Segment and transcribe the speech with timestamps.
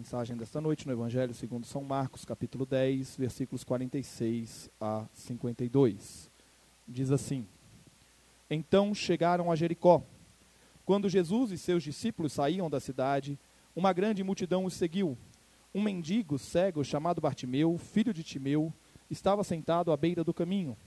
[0.00, 6.30] Mensagem desta noite no Evangelho segundo São Marcos, capítulo 10, versículos 46 a 52.
[6.88, 7.46] Diz assim:
[8.48, 10.02] Então chegaram a Jericó.
[10.86, 13.38] Quando Jesus e seus discípulos saíam da cidade,
[13.76, 15.18] uma grande multidão os seguiu.
[15.74, 18.72] Um mendigo cego chamado Bartimeu, filho de Timeu,
[19.10, 20.78] estava sentado à beira do caminho.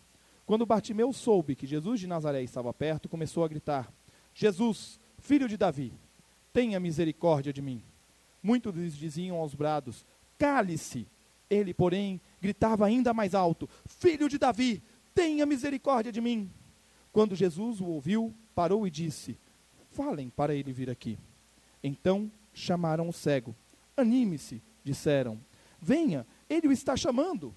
[0.43, 3.93] Quando Bartimeu soube que Jesus de Nazaré estava perto, começou a gritar:
[4.33, 5.93] Jesus, filho de Davi,
[6.51, 7.83] tenha misericórdia de mim.
[8.43, 10.05] Muitos lhes diziam aos brados:
[10.37, 11.07] Cale-se.
[11.49, 14.83] Ele, porém, gritava ainda mais alto: Filho de Davi,
[15.15, 16.51] tenha misericórdia de mim.
[17.13, 19.37] Quando Jesus o ouviu, parou e disse:
[19.91, 21.17] Falem para ele vir aqui.
[21.81, 23.55] Então chamaram o cego.
[23.95, 25.39] Anime-se, disseram.
[25.81, 27.53] Venha, ele o está chamando.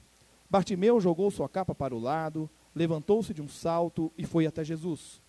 [0.48, 5.21] Bartimeu jogou sua capa para o lado, levantou-se de um salto e foi até Jesus.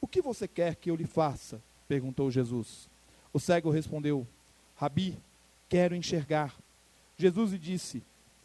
[0.00, 1.60] O que você quer que eu lhe faça?
[1.88, 2.88] perguntou Jesus.
[3.32, 4.26] O cego respondeu:
[4.78, 5.18] Rabi,
[5.68, 6.56] quero enxergar.
[7.16, 8.02] Jesus lhe disse: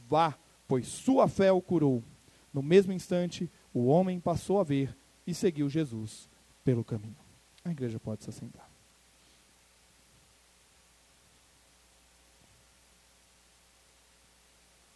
[0.10, 0.36] Vá,
[0.68, 2.04] pois sua fé o curou.
[2.52, 4.96] No mesmo instante, o homem passou a ver
[5.28, 6.28] e seguiu Jesus
[6.66, 7.16] pelo caminho.
[7.64, 8.68] A igreja pode se assentar.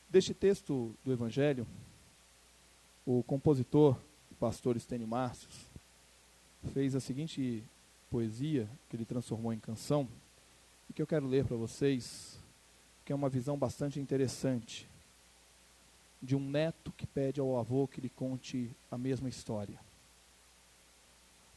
[0.09, 1.67] Deste texto do Evangelho,
[3.05, 3.95] o compositor,
[4.31, 5.69] o pastor Estênio Márcios,
[6.73, 7.63] fez a seguinte
[8.09, 10.07] poesia que ele transformou em canção
[10.89, 12.39] e que eu quero ler para vocês,
[13.05, 14.88] que é uma visão bastante interessante
[16.21, 19.79] de um neto que pede ao avô que lhe conte a mesma história.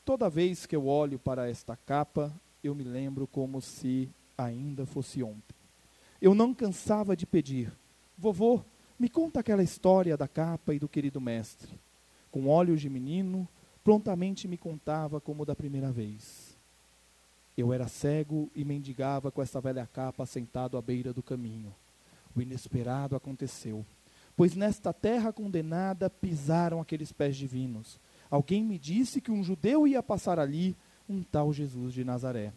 [0.05, 2.33] Toda vez que eu olho para esta capa,
[2.63, 5.55] eu me lembro como se ainda fosse ontem.
[6.21, 7.73] Eu não cansava de pedir:
[8.19, 8.63] Vovô,
[8.99, 11.79] me conta aquela história da capa e do querido mestre.
[12.31, 13.49] Com olhos de menino,
[13.83, 16.50] prontamente me contava como da primeira vez.
[17.61, 21.75] Eu era cego e mendigava com essa velha capa sentado à beira do caminho.
[22.35, 23.85] O inesperado aconteceu,
[24.35, 28.01] pois nesta terra condenada pisaram aqueles pés divinos.
[28.31, 30.75] Alguém me disse que um judeu ia passar ali,
[31.07, 32.51] um tal Jesus de Nazaré.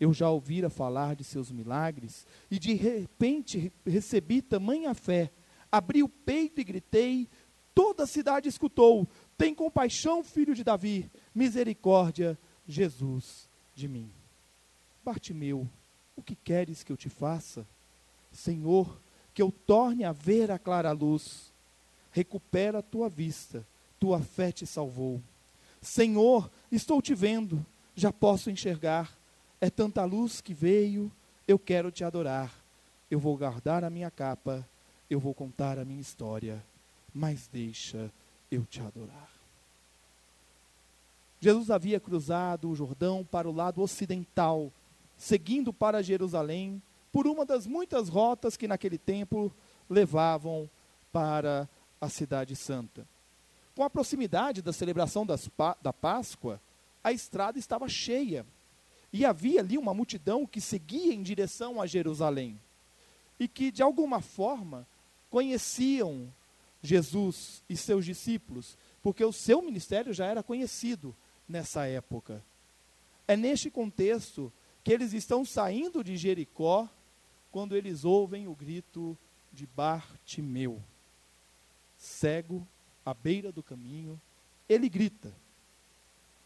[0.00, 5.30] Eu já ouvira falar de seus milagres e de repente recebi tamanha fé.
[5.70, 7.28] Abri o peito e gritei,
[7.72, 9.06] toda a cidade escutou:
[9.38, 12.36] Tem compaixão, filho de Davi, misericórdia,
[12.66, 14.10] Jesus de mim.
[15.04, 15.68] Bartimeu,
[16.16, 17.64] o que queres que eu te faça?
[18.32, 18.98] Senhor,
[19.32, 21.52] que eu torne a ver a clara luz.
[22.10, 23.64] Recupera a tua vista,
[24.00, 25.20] tua fé te salvou.
[25.82, 29.14] Senhor, estou te vendo, já posso enxergar.
[29.60, 31.12] É tanta luz que veio,
[31.46, 32.52] eu quero te adorar.
[33.10, 34.66] Eu vou guardar a minha capa,
[35.08, 36.64] eu vou contar a minha história,
[37.14, 38.10] mas deixa
[38.50, 39.35] eu te adorar.
[41.40, 44.72] Jesus havia cruzado o Jordão para o lado ocidental,
[45.16, 46.82] seguindo para Jerusalém,
[47.12, 49.52] por uma das muitas rotas que naquele tempo
[49.88, 50.68] levavam
[51.12, 51.68] para
[52.00, 53.06] a Cidade Santa.
[53.74, 55.50] Com a proximidade da celebração das,
[55.82, 56.60] da Páscoa,
[57.04, 58.44] a estrada estava cheia.
[59.12, 62.58] E havia ali uma multidão que seguia em direção a Jerusalém.
[63.38, 64.86] E que, de alguma forma,
[65.30, 66.32] conheciam
[66.82, 71.14] Jesus e seus discípulos, porque o seu ministério já era conhecido
[71.48, 72.42] nessa época.
[73.26, 74.52] É neste contexto
[74.84, 76.88] que eles estão saindo de Jericó
[77.50, 79.16] quando eles ouvem o grito
[79.52, 80.82] de Bartimeu.
[81.96, 82.66] Cego,
[83.04, 84.20] à beira do caminho,
[84.68, 85.32] ele grita,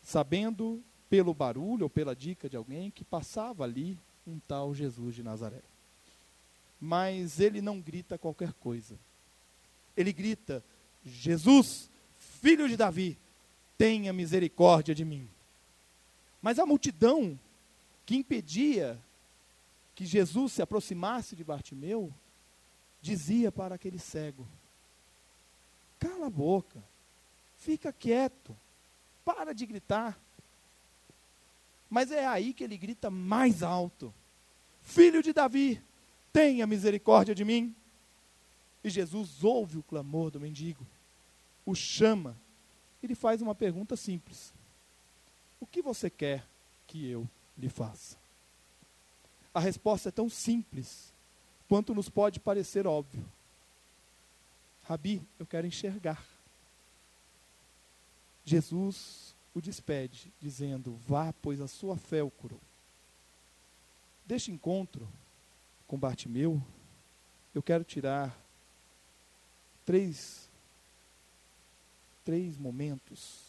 [0.02, 5.22] sabendo pelo barulho ou pela dica de alguém que passava ali um tal Jesus de
[5.22, 5.62] Nazaré.
[6.80, 8.98] Mas ele não grita qualquer coisa.
[9.96, 10.64] Ele grita:
[11.04, 13.18] Jesus, filho de Davi,
[13.80, 15.26] tenha misericórdia de mim.
[16.42, 17.40] Mas a multidão
[18.04, 19.00] que impedia
[19.94, 22.12] que Jesus se aproximasse de Bartimeu,
[23.00, 24.46] dizia para aquele cego:
[25.98, 26.84] Cala a boca,
[27.56, 28.54] fica quieto,
[29.24, 30.20] para de gritar.
[31.88, 34.12] Mas é aí que ele grita mais alto:
[34.82, 35.82] Filho de Davi,
[36.30, 37.74] tenha misericórdia de mim.
[38.84, 40.86] E Jesus ouve o clamor do mendigo,
[41.64, 42.36] o chama
[43.02, 44.52] ele faz uma pergunta simples:
[45.60, 46.44] O que você quer
[46.86, 48.16] que eu lhe faça?
[49.52, 51.12] A resposta é tão simples
[51.68, 53.24] quanto nos pode parecer óbvio.
[54.84, 56.24] Rabi, eu quero enxergar.
[58.44, 62.60] Jesus o despede, dizendo: Vá, pois a sua fé o curou.
[64.26, 65.08] Deste encontro
[65.86, 66.60] com Bartimeu,
[67.54, 68.36] eu quero tirar
[69.84, 70.49] três,
[72.30, 73.40] três momentos.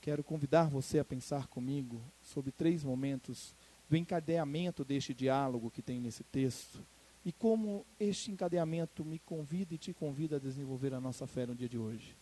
[0.00, 3.54] Quero convidar você a pensar comigo sobre três momentos
[3.90, 6.82] do encadeamento deste diálogo que tem nesse texto
[7.26, 11.54] e como este encadeamento me convida e te convida a desenvolver a nossa fé no
[11.54, 12.16] dia de hoje.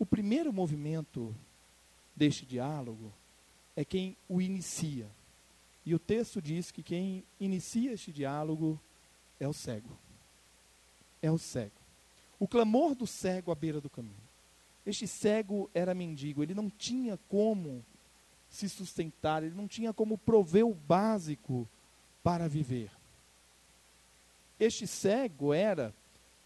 [0.00, 1.32] O primeiro movimento
[2.16, 3.12] deste diálogo
[3.76, 5.06] é quem o inicia.
[5.86, 8.80] E o texto diz que quem inicia este diálogo
[9.38, 9.96] é o cego.
[11.22, 11.70] É o cego.
[12.40, 14.29] O clamor do cego à beira do caminho.
[14.84, 17.84] Este cego era mendigo, ele não tinha como
[18.48, 21.68] se sustentar, ele não tinha como prover o básico
[22.22, 22.90] para viver.
[24.58, 25.94] Este cego era,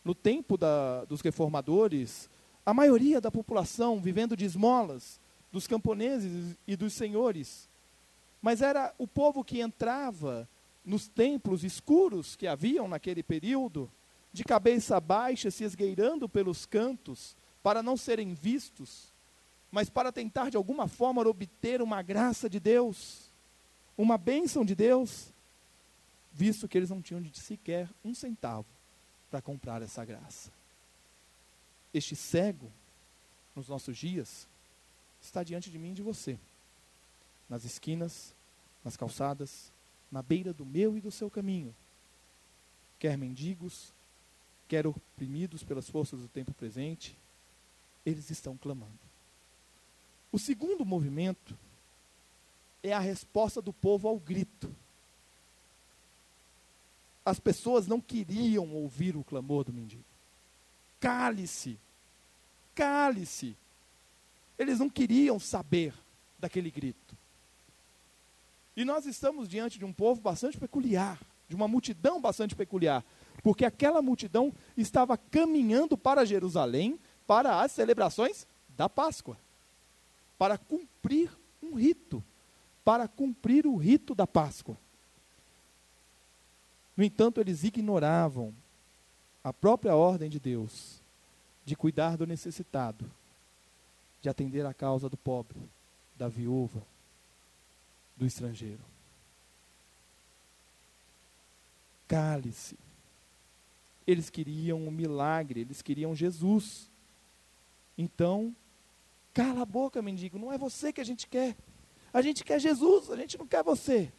[0.04, 2.28] no tempo da, dos reformadores,
[2.64, 5.20] a maioria da população vivendo de esmolas
[5.50, 7.69] dos camponeses e dos senhores.
[8.42, 10.48] Mas era o povo que entrava
[10.84, 13.90] nos templos escuros que haviam naquele período,
[14.32, 19.12] de cabeça baixa, se esgueirando pelos cantos, para não serem vistos,
[19.72, 23.28] mas para tentar de alguma forma obter uma graça de Deus,
[23.99, 25.32] uma bênção de Deus,
[26.32, 28.66] visto que eles não tinham de sequer um centavo
[29.28, 30.52] para comprar essa graça
[31.94, 32.70] este cego,
[33.55, 34.49] nos nossos dias,
[35.22, 36.37] está diante de mim e de você.
[37.49, 38.34] Nas esquinas,
[38.84, 39.72] nas calçadas,
[40.10, 41.72] na beira do meu e do seu caminho.
[42.99, 43.93] Quer mendigos,
[44.67, 47.17] quer oprimidos pelas forças do tempo presente,
[48.05, 48.99] eles estão clamando.
[50.31, 51.56] O segundo movimento
[52.83, 54.75] é a resposta do povo ao grito.
[57.25, 60.05] As pessoas não queriam ouvir o clamor do mendigo.
[61.01, 61.79] Cale-se,
[62.75, 63.56] cale-se.
[64.59, 65.95] Eles não queriam saber
[66.39, 67.17] daquele grito.
[68.77, 73.05] E nós estamos diante de um povo bastante peculiar, de uma multidão bastante peculiar,
[73.43, 79.37] porque aquela multidão estava caminhando para Jerusalém para as celebrações da Páscoa,
[80.38, 81.31] para cumprir
[81.62, 82.23] um rito,
[82.85, 84.76] para cumprir o rito da Páscoa.
[86.97, 88.55] No entanto, eles ignoravam
[89.43, 91.00] a própria ordem de Deus
[91.65, 93.11] de cuidar do necessitado,
[94.20, 95.59] de atender a causa do pobre,
[96.17, 96.82] da viúva,
[98.17, 98.81] do estrangeiro.
[102.06, 102.77] Cale-se.
[104.06, 106.88] Eles queriam um milagre, eles queriam Jesus.
[107.96, 108.55] Então,
[109.32, 111.56] cala a boca, mendigo, não é você que a gente quer.
[112.12, 114.12] A gente quer Jesus, a gente não quer você.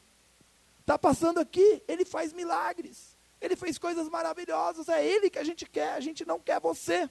[0.82, 3.16] Está passando aqui, ele faz milagres.
[3.42, 7.10] Ele fez coisas maravilhosas, é ele que a gente quer, a gente não quer você.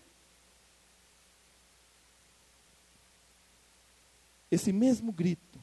[4.50, 5.58] Esse mesmo grito,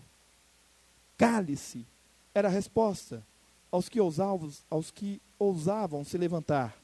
[1.18, 1.86] cale-se,
[2.34, 3.26] era a resposta
[3.72, 6.81] aos que, ousavam, aos que ousavam se levantar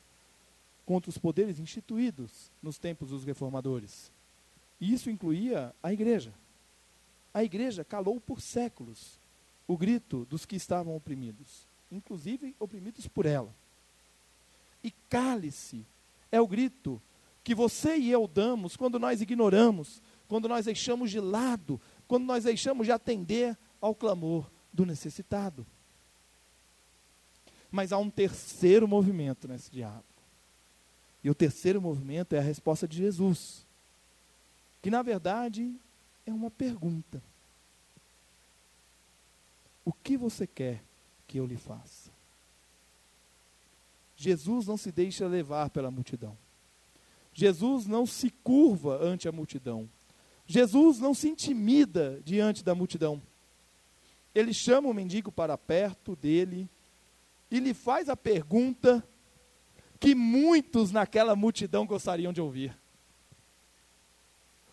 [0.88, 4.12] contra os poderes instituídos nos tempos dos reformadores.
[4.81, 6.34] E isso incluía a igreja.
[7.31, 9.19] A igreja calou por séculos
[9.68, 13.54] o grito dos que estavam oprimidos, inclusive oprimidos por ela.
[14.83, 15.85] E cale-se
[16.31, 17.00] é o grito
[17.44, 22.45] que você e eu damos quando nós ignoramos, quando nós deixamos de lado quando nós
[22.45, 25.66] deixamos de atender ao clamor do necessitado.
[27.69, 30.06] Mas há um terceiro movimento nesse diálogo.
[31.28, 33.66] E o terceiro movimento é a resposta de Jesus,
[34.81, 35.76] que na verdade
[36.26, 37.22] é uma pergunta:
[39.84, 40.81] O que você quer
[41.28, 42.10] que eu lhe faça?
[44.16, 46.38] Jesus não se deixa levar pela multidão.
[47.34, 49.90] Jesus não se curva ante a multidão.
[50.46, 53.22] Jesus não se intimida diante da multidão.
[54.34, 56.69] Ele chama o mendigo para perto dele
[57.52, 59.06] e lhe faz a pergunta
[59.99, 62.77] que muitos naquela multidão gostariam de ouvir.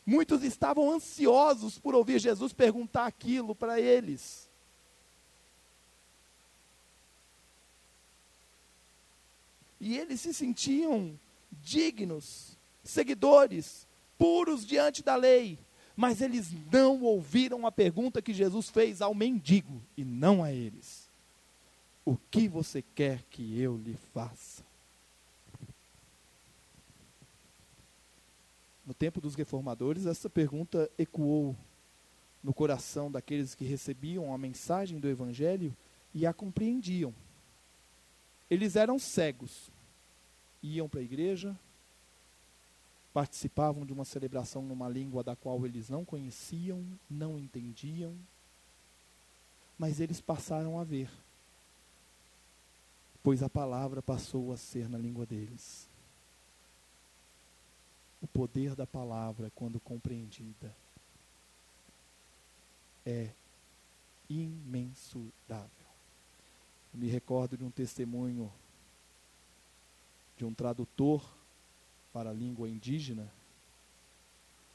[0.07, 4.49] Muitos estavam ansiosos por ouvir Jesus perguntar aquilo para eles.
[9.81, 11.19] E eles se sentiam
[11.63, 13.87] dignos, seguidores,
[14.19, 15.59] puros diante da lei,
[15.97, 21.09] mas eles não ouviram a pergunta que Jesus fez ao mendigo e não a eles:
[22.05, 24.74] O que você quer que eu lhe faça?
[28.87, 31.57] No tempo dos reformadores, essa pergunta ecoou
[32.43, 35.75] no coração daqueles que recebiam a mensagem do Evangelho
[36.13, 37.15] e a compreendiam.
[38.51, 39.71] Eles eram cegos,
[40.63, 41.59] iam para a igreja,
[43.15, 48.15] participavam de uma celebração numa língua da qual eles não conheciam, não entendiam,
[49.79, 51.09] mas eles passaram a ver,
[53.23, 55.89] pois a palavra passou a ser na língua deles.
[58.25, 60.75] O poder da palavra, quando compreendida,
[63.05, 63.29] é
[64.31, 65.69] imensurável.
[66.95, 68.51] Eu me recordo de um testemunho
[70.39, 71.23] de um tradutor
[72.15, 73.31] para a língua indígena.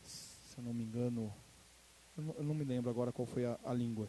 [0.03, 1.33] Se eu não me engano,
[2.15, 4.07] eu não, eu não me lembro agora qual foi a, a língua.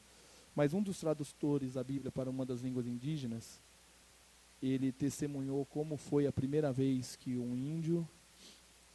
[0.55, 3.59] Mas um dos tradutores da Bíblia para uma das línguas indígenas,
[4.63, 8.07] ele testemunhou como foi a primeira vez que um índio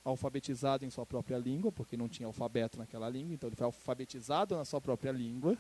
[0.06, 4.56] alfabetizado em sua própria língua, porque não tinha alfabeto naquela língua, então ele foi alfabetizado
[4.56, 5.58] na sua própria língua,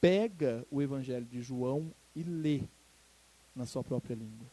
[0.00, 2.62] pega o Evangelho de João e lê
[3.54, 4.46] na sua própria língua.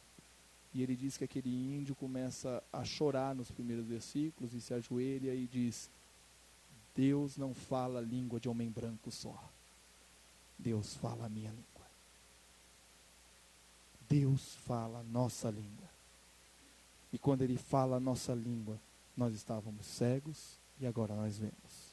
[0.73, 5.35] E ele diz que aquele índio começa a chorar nos primeiros versículos e se ajoelha
[5.35, 5.89] e diz:
[6.95, 9.37] Deus não fala a língua de homem branco só.
[10.57, 11.65] Deus fala a minha língua.
[14.07, 15.90] Deus fala a nossa língua.
[17.11, 18.79] E quando ele fala a nossa língua,
[19.15, 21.91] nós estávamos cegos e agora nós vemos.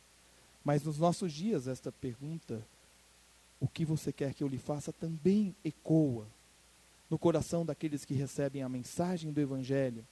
[0.65, 2.65] Mas nos nossos dias, esta pergunta,
[3.61, 6.27] o que você quer que eu lhe faça, também ecoa
[7.11, 10.07] no coração daqueles que recebem a mensagem do Evangelho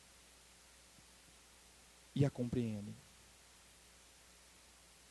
[2.14, 2.94] e a compreendem.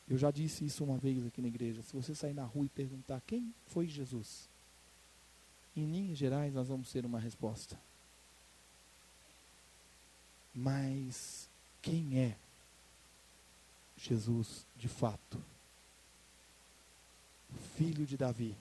[0.08, 1.82] Eu já disse isso uma vez aqui na igreja.
[1.82, 4.48] Se você sair na rua e perguntar quem foi Jesus,
[5.76, 7.78] em linhas gerais nós vamos ter uma resposta.
[10.56, 11.50] Mas
[11.82, 12.34] quem é
[13.98, 15.38] Jesus de fato?
[17.76, 18.56] Filho de Davi,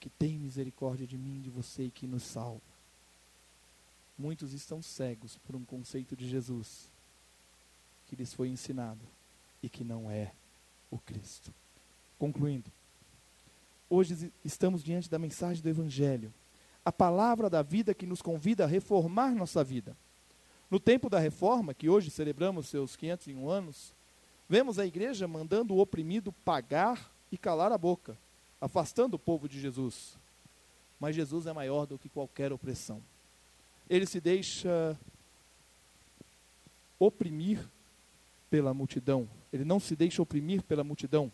[0.00, 2.62] que tem misericórdia de mim, de você e que nos salva.
[4.18, 6.88] Muitos estão cegos por um conceito de Jesus
[8.08, 9.00] que lhes foi ensinado
[9.62, 10.32] e que não é
[10.90, 11.52] o Cristo.
[12.18, 12.70] Concluindo,
[13.90, 16.32] hoje estamos diante da mensagem do Evangelho,
[16.82, 19.94] a palavra da vida que nos convida a reformar nossa vida.
[20.70, 23.92] No tempo da reforma, que hoje celebramos seus 501 anos,
[24.48, 28.16] vemos a igreja mandando o oprimido pagar e calar a boca,
[28.60, 30.16] afastando o povo de Jesus.
[31.00, 33.02] Mas Jesus é maior do que qualquer opressão.
[33.88, 34.96] Ele se deixa
[37.00, 37.66] oprimir
[38.48, 39.28] pela multidão.
[39.52, 41.32] Ele não se deixa oprimir pela multidão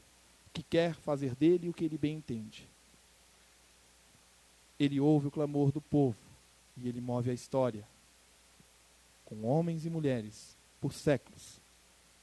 [0.54, 2.66] que quer fazer dele o que ele bem entende.
[4.80, 6.16] Ele ouve o clamor do povo
[6.78, 7.86] e ele move a história
[9.26, 11.60] com homens e mulheres por séculos,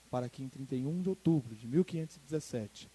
[0.10, 2.90] para que em 31 de outubro de 1517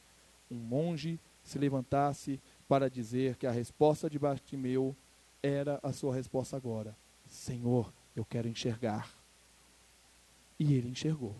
[0.50, 4.96] um monge se levantasse para dizer que a resposta de Bartimeu
[5.42, 6.96] era a sua resposta agora:
[7.28, 9.12] Senhor, eu quero enxergar.
[10.58, 11.36] E ele enxergou.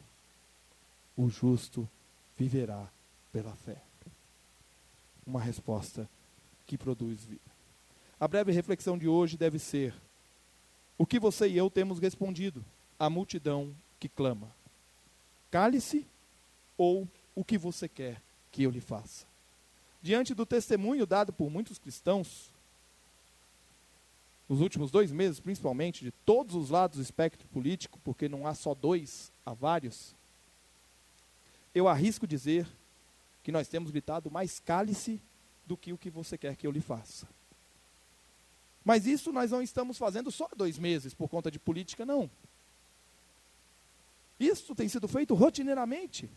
[1.17, 1.89] O justo
[2.37, 2.89] viverá
[3.33, 3.83] pela fé.
[5.27, 6.09] Uma resposta
[6.67, 7.41] que produz vida.
[8.21, 9.95] A breve reflexão de hoje deve ser:
[10.99, 12.65] o que você e eu temos respondido
[12.99, 14.53] à multidão que clama?
[15.51, 16.05] Cale-se
[16.77, 19.25] ou o que você quer que eu lhe faça?
[20.03, 22.51] Diante do testemunho dado por muitos cristãos,
[24.49, 28.55] nos últimos dois meses, principalmente, de todos os lados do espectro político, porque não há
[28.55, 30.15] só dois, há vários,
[31.75, 32.67] eu arrisco dizer
[33.43, 35.21] que nós temos gritado mais cálice
[35.67, 37.29] do que o que você quer que eu lhe faça.
[38.89, 42.31] Mas isso nós não estamos fazendo só dois meses por conta de política, não.
[44.41, 46.31] Isso tem sido feito rotineiramente.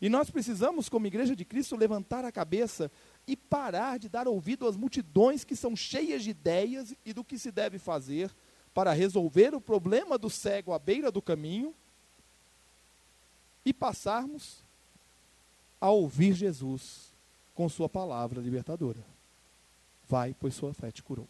[0.00, 2.92] E nós precisamos, como Igreja de Cristo, levantar a cabeça
[3.26, 7.36] e parar de dar ouvido às multidões que são cheias de ideias e do que
[7.36, 8.30] se deve fazer
[8.72, 11.74] para resolver o problema do cego à beira do caminho
[13.64, 14.62] e passarmos
[15.80, 17.10] a ouvir Jesus
[17.52, 19.04] com Sua palavra libertadora.
[20.08, 21.26] Vai, pois sua fé te curou.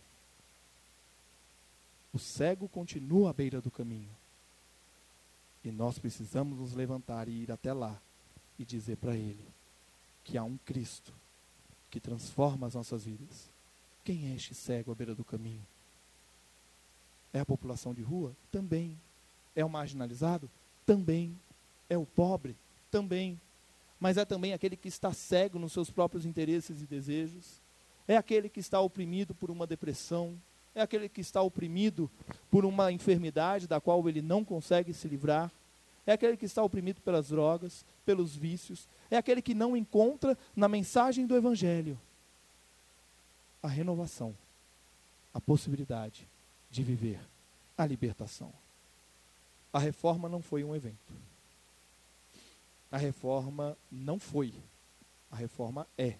[2.12, 4.10] O cego continua à beira do caminho.
[5.64, 8.00] E nós precisamos nos levantar e ir até lá
[8.58, 9.44] e dizer para ele
[10.24, 11.12] que há um Cristo
[11.90, 13.50] que transforma as nossas vidas.
[14.04, 15.64] Quem é este cego à beira do caminho?
[17.32, 18.34] É a população de rua?
[18.50, 18.98] Também.
[19.54, 20.50] É o marginalizado?
[20.86, 21.38] Também.
[21.88, 22.56] É o pobre?
[22.90, 23.40] Também.
[24.00, 27.60] Mas é também aquele que está cego nos seus próprios interesses e desejos.
[28.08, 30.40] É aquele que está oprimido por uma depressão,
[30.74, 32.10] é aquele que está oprimido
[32.50, 35.50] por uma enfermidade da qual ele não consegue se livrar.
[36.06, 38.88] É aquele que está oprimido pelas drogas, pelos vícios.
[39.10, 41.98] É aquele que não encontra na mensagem do Evangelho
[43.62, 44.34] a renovação,
[45.34, 46.26] a possibilidade
[46.70, 47.20] de viver
[47.76, 48.52] a libertação.
[49.72, 51.12] A reforma não foi um evento.
[52.90, 54.52] A reforma não foi.
[55.30, 56.16] A reforma é.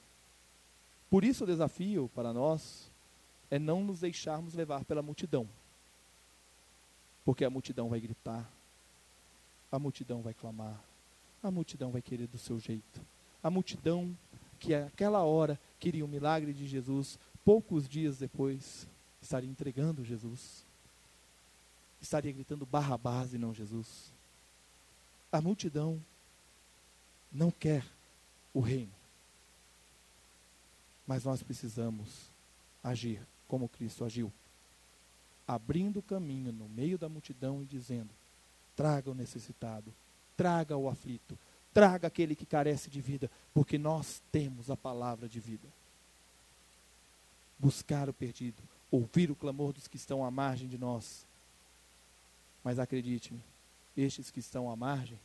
[1.09, 2.89] Por isso o desafio para nós
[3.50, 5.49] é não nos deixarmos levar pela multidão.
[7.25, 8.49] Porque a multidão vai gritar,
[9.71, 10.80] a multidão vai clamar,
[11.42, 13.00] a multidão vai querer do seu jeito.
[13.42, 14.16] A multidão
[14.59, 18.87] que aquela hora queria o milagre de Jesus, poucos dias depois
[19.21, 20.64] estaria entregando Jesus.
[22.00, 24.12] Estaria gritando Barrabás e não Jesus.
[25.33, 26.02] A multidão
[27.33, 27.85] não quer
[28.52, 28.92] o reino.
[31.07, 32.30] Mas nós precisamos
[32.83, 34.33] agir como Cristo agiu,
[35.45, 38.11] abrindo caminho no meio da multidão e dizendo:
[38.76, 39.92] traga o necessitado,
[40.37, 41.37] traga o aflito,
[41.75, 45.66] traga aquele que carece de vida, porque nós temos a palavra de vida.
[47.59, 51.26] Buscar o perdido, ouvir o clamor dos que estão à margem de nós.
[52.62, 53.42] Mas acredite-me,
[53.97, 55.19] estes que estão à margem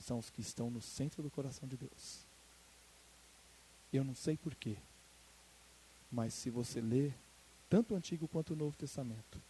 [0.00, 2.24] são os que estão no centro do coração de Deus.
[3.92, 4.78] Eu não sei porquê,
[6.10, 7.14] mas se você ler
[7.68, 9.40] tanto o Antigo quanto o Novo Testamento,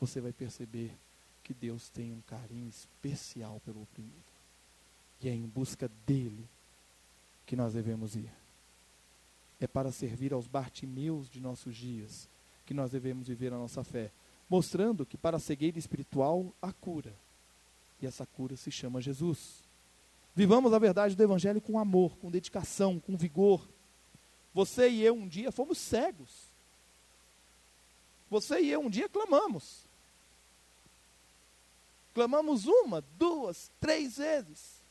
[0.00, 0.92] você vai perceber
[1.42, 4.14] que Deus tem um carinho especial pelo oprimido.
[5.20, 6.46] E é em busca dele
[7.46, 8.30] que nós devemos ir.
[9.60, 12.28] É para servir aos Bartimeus de nossos dias
[12.66, 14.10] que nós devemos viver a nossa fé,
[14.50, 17.14] mostrando que para a cegueira espiritual há cura.
[18.02, 19.62] E essa cura se chama Jesus.
[20.34, 23.66] Vivamos a verdade do Evangelho com amor, com dedicação, com vigor.
[24.52, 26.45] Você e eu um dia fomos cegos.
[28.28, 29.86] Você e eu um dia clamamos.
[32.14, 34.82] Clamamos uma, duas, três vezes.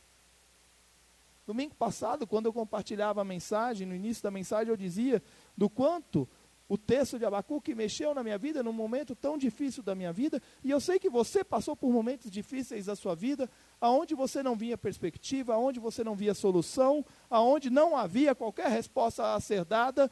[1.46, 5.22] Domingo passado, quando eu compartilhava a mensagem, no início da mensagem eu dizia
[5.56, 6.28] do quanto
[6.68, 10.42] o texto de Abacuque mexeu na minha vida num momento tão difícil da minha vida,
[10.64, 13.48] e eu sei que você passou por momentos difíceis da sua vida,
[13.80, 19.34] aonde você não via perspectiva, aonde você não via solução, aonde não havia qualquer resposta
[19.34, 20.10] a ser dada,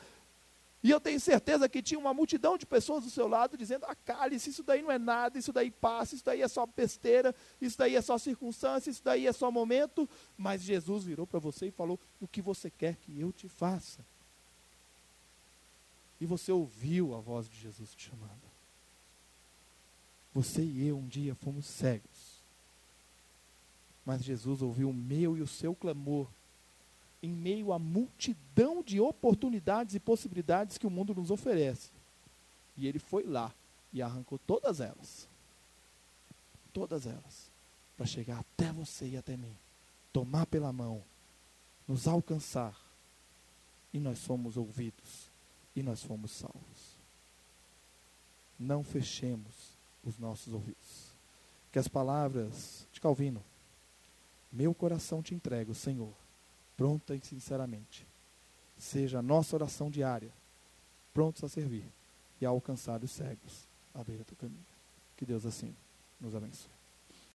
[0.85, 4.51] e eu tenho certeza que tinha uma multidão de pessoas do seu lado dizendo: acalhe-se,
[4.51, 7.97] isso daí não é nada, isso daí passa, isso daí é só besteira, isso daí
[7.97, 10.07] é só circunstância, isso daí é só momento.
[10.37, 14.05] Mas Jesus virou para você e falou: o que você quer que eu te faça?
[16.21, 18.45] E você ouviu a voz de Jesus te chamando.
[20.35, 22.45] Você e eu um dia fomos cegos.
[24.05, 26.29] Mas Jesus ouviu o meu e o seu clamor
[27.25, 31.91] em meio à multidão de oportunidades e possibilidades que o mundo nos oferece.
[32.77, 33.51] E ele foi lá
[33.93, 35.27] e arrancou todas elas.
[36.71, 37.51] Todas elas.
[37.97, 39.57] Para chegar até você e até mim.
[40.13, 41.03] Tomar pela mão.
[41.89, 42.79] Nos alcançar.
[43.91, 45.31] E nós somos ouvidos
[45.75, 46.95] e nós fomos salvos.
[48.59, 49.73] Não fechemos
[50.05, 51.15] os nossos ouvidos.
[51.73, 53.43] Que as palavras de Calvino,
[54.53, 56.13] meu coração te entrego, Senhor,
[56.77, 58.07] pronta e sinceramente,
[58.77, 60.33] seja a nossa oração diária,
[61.13, 61.87] prontos a servir
[62.41, 64.67] e a alcançar os cegos à beira do caminho.
[65.17, 65.75] Que Deus assim
[66.21, 66.74] nos abençoe.